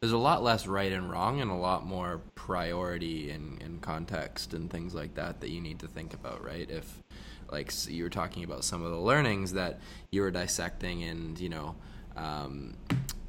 [0.00, 4.52] there's a lot less right and wrong and a lot more priority and, and context
[4.52, 6.68] and things like that that you need to think about, right?
[6.70, 7.02] If
[7.50, 9.80] like you were talking about some of the learnings that
[10.10, 11.74] you were dissecting and you know
[12.16, 12.76] um,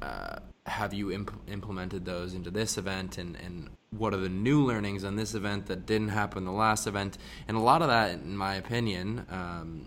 [0.02, 3.18] uh, have you imp- implemented those into this event?
[3.18, 6.86] And, and what are the new learnings on this event that didn't happen the last
[6.86, 7.18] event?
[7.48, 9.86] And a lot of that in my opinion um,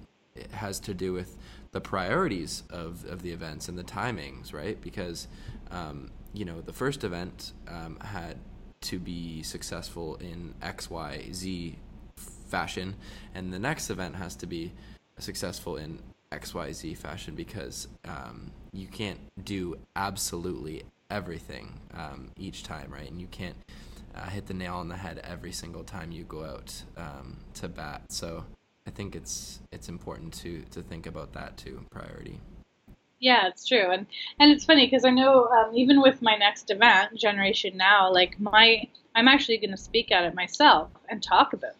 [0.52, 1.38] has to do with
[1.72, 4.80] the priorities of, of the events and the timings right?
[4.82, 5.28] Because
[5.72, 8.38] um, you know the first event um, had
[8.82, 11.78] to be successful in x y z
[12.50, 12.96] fashion
[13.34, 14.72] and the next event has to be
[15.18, 16.00] successful in
[16.32, 23.10] xyz fashion because um, you can't do absolutely everything um, each time right?
[23.10, 23.56] And you can't
[24.16, 27.68] uh, hit the nail on the head every single time you go out um, to
[27.68, 28.04] bat.
[28.10, 28.44] So
[28.88, 32.40] i think it's it's important to to think about that too priority.
[33.20, 34.08] Yeah, it's true, and
[34.40, 38.40] and it's funny because I know um, even with my next event, Generation Now, like
[38.40, 41.79] my I'm actually going to speak at it myself and talk about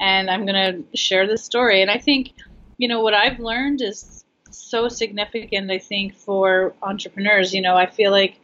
[0.00, 0.54] and I'm going
[0.90, 1.82] to share this story.
[1.82, 2.32] And I think,
[2.78, 5.70] you know, what I've learned is so significant.
[5.70, 8.38] I think for entrepreneurs, you know, I feel like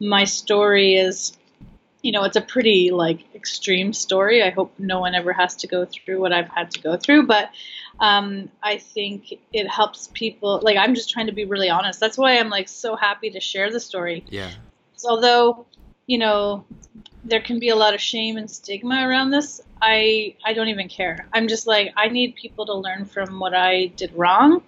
[0.00, 1.36] my story is,
[2.02, 4.42] you know, it's a pretty like extreme story.
[4.42, 7.26] I hope no one ever has to go through what I've had to go through,
[7.26, 7.50] but
[8.00, 10.60] um, I think it helps people.
[10.62, 12.00] Like, I'm just trying to be really honest.
[12.00, 14.24] That's why I'm like so happy to share the story.
[14.28, 14.50] yeah
[14.96, 15.66] So although,
[16.06, 16.64] you know,
[17.24, 20.88] there can be a lot of shame and stigma around this, I I don't even
[20.88, 21.26] care.
[21.32, 24.62] I'm just like I need people to learn from what I did wrong,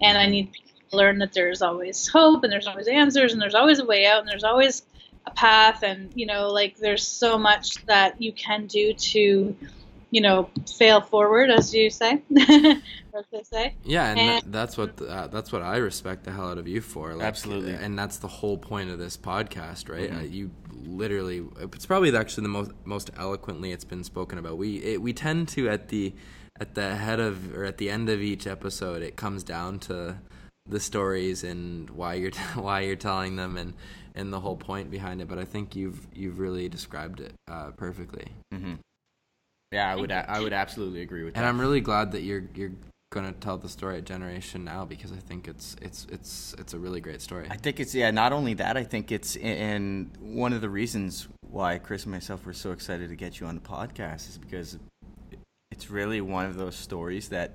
[0.00, 3.40] and I need people to learn that there's always hope and there's always answers and
[3.42, 4.82] there's always a way out and there's always
[5.26, 9.54] a path and you know like there's so much that you can do to
[10.10, 10.48] you know
[10.78, 15.26] fail forward as you say as they say Yeah, and, And- that, that's what uh,
[15.26, 17.14] that's what I respect the hell out of you for.
[17.14, 17.74] Like, Absolutely.
[17.74, 20.10] and that's the whole point of this podcast, right?
[20.10, 20.18] Mhm.
[20.18, 20.50] Uh, you
[20.96, 24.56] literally, it's probably actually the most most eloquently it's been spoken about.
[24.58, 26.14] We it, we tend to at the
[26.60, 30.18] at the head of or at the end of each episode, it comes down to
[30.68, 33.74] the stories and why you're why you're telling them and
[34.14, 35.28] and the whole point behind it.
[35.28, 38.32] But I think you've you've really described it uh, perfectly.
[38.52, 38.74] hmm
[39.72, 40.10] Yeah, I would.
[40.12, 41.48] I would absolutely agree with And that.
[41.48, 42.72] I'm really glad that you're you're
[43.10, 46.78] gonna tell the story at Generation Now because I think it's it's it's it's a
[46.78, 47.46] really great story.
[47.50, 48.10] I think it's yeah.
[48.10, 52.44] Not only that, I think it's and one of the reasons why Chris and myself
[52.44, 54.78] were so excited to get you on the podcast is because
[55.70, 57.52] it's really one of those stories that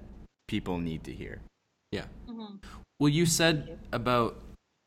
[0.47, 1.41] people need to hear.
[1.91, 2.05] Yeah.
[2.27, 2.59] Mhm.
[2.99, 4.39] Well, you said about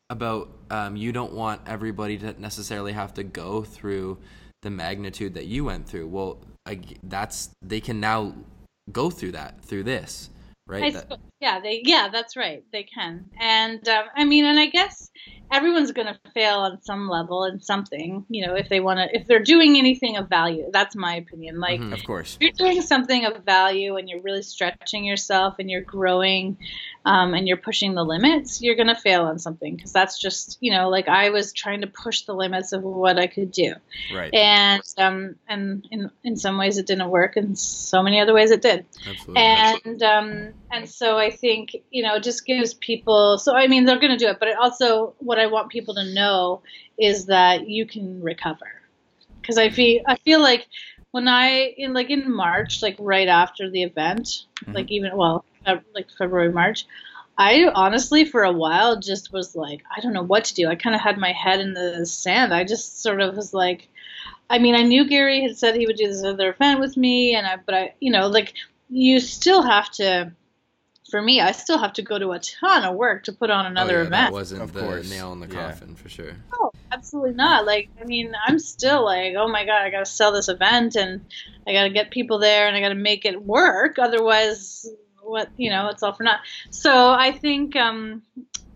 [0.09, 4.17] about um, you don't want everybody to necessarily have to go through
[4.61, 6.07] the magnitude that you went through.
[6.07, 8.33] Well, I, that's they can now
[8.91, 10.29] go through that through this,
[10.67, 10.93] right?
[10.93, 12.63] That- yeah, they yeah, that's right.
[12.71, 15.09] They can, and um, I mean, and I guess
[15.51, 18.25] everyone's going to fail on some level in something.
[18.29, 21.59] You know, if they want to, if they're doing anything of value, that's my opinion.
[21.59, 21.79] Like.
[21.79, 21.93] Mhm.
[21.93, 22.37] Of course.
[22.39, 26.57] If you're doing something of value and you're really stretching yourself and you're growing
[27.05, 30.57] um, and you're pushing the limits, you're going to fail on something because that's just,
[30.59, 33.75] you know, like I was trying to push the limits of what I could do.
[34.13, 34.33] Right.
[34.33, 38.51] And um, and in, in some ways it didn't work, and so many other ways
[38.51, 39.41] it did absolutely.
[39.41, 43.37] and um, and so I think you know it just gives people.
[43.37, 45.95] So I mean, they're going to do it, but it also what I want people
[45.95, 46.61] to know
[46.97, 48.81] is that you can recover,
[49.41, 50.67] because I feel I feel like
[51.11, 54.73] when I in like in March, like right after the event, Mhm.
[54.75, 56.85] like even well, uh, like February March.
[57.39, 60.67] I honestly, for a while, just was like, I don't know what to do.
[60.67, 62.51] I kind of had my head in the sand.
[62.51, 63.89] I just sort of was like,
[64.49, 67.35] I mean, I knew Gary had said he would do this other event with me,
[67.35, 68.55] and I, but I, you know, like
[68.89, 70.31] you still have to.
[71.09, 73.65] For me, I still have to go to a ton of work to put on
[73.65, 74.11] another oh, yeah, event.
[74.11, 75.09] That wasn't Of the course.
[75.09, 75.69] nail in the Yeah.
[75.69, 76.33] coffin for sure.
[76.59, 77.65] No, absolutely not.
[77.65, 81.25] Like, I mean, I'm still like, oh my god, I gotta sell this event, and
[81.65, 83.97] I gotta get people there, and I gotta make it work.
[83.99, 84.85] Otherwise,
[85.21, 86.41] what you know, it's all for naught.
[86.71, 88.21] So I think, um,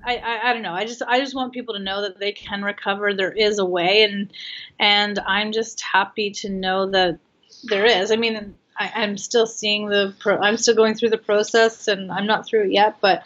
[0.05, 0.73] I, I, I don't know.
[0.73, 3.13] I just, I just want people to know that they can recover.
[3.13, 4.31] There is a way, and
[4.79, 7.19] and I'm just happy to know that
[7.65, 8.09] there is.
[8.11, 12.11] I mean, I, I'm still seeing the, pro- I'm still going through the process, and
[12.11, 13.23] I'm not through it yet, but.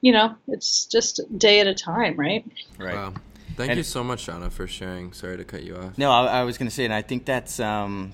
[0.00, 2.44] You know, it's just day at a time, right?
[2.78, 2.94] Right.
[2.94, 3.14] Wow.
[3.56, 5.14] Thank And- you so much, Shauna, for sharing.
[5.14, 5.96] Sorry to cut you off.
[5.96, 8.12] No, I, I was going to say, and I think that's um,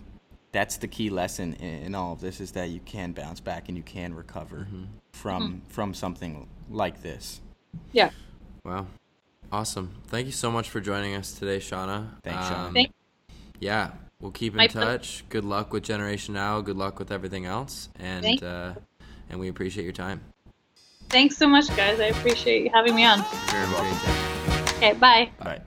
[0.53, 3.69] that's the key lesson in, in all of this is that you can bounce back
[3.69, 4.85] and you can recover mm-hmm.
[5.13, 5.69] from mm-hmm.
[5.69, 7.41] from something like this.
[7.93, 8.11] Yeah.
[8.65, 8.87] Wow.
[9.51, 9.91] Awesome.
[10.07, 12.07] Thank you so much for joining us today, Shauna.
[12.23, 12.73] Thanks, um, Shauna.
[12.73, 12.93] Thank-
[13.59, 14.87] yeah, we'll keep in My pleasure.
[14.99, 15.25] touch.
[15.29, 16.61] Good luck with Generation Now.
[16.61, 17.89] Good luck with everything else.
[17.99, 18.75] And uh,
[19.29, 20.21] and we appreciate your time.
[21.09, 21.99] Thanks so much, guys.
[22.01, 23.19] I appreciate you having me on.
[23.19, 23.83] Very Have a well.
[23.83, 24.77] great day.
[24.77, 25.31] Okay, bye.
[25.43, 25.61] Bye.